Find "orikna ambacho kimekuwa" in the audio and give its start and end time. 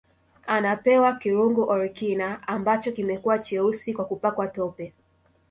1.69-3.39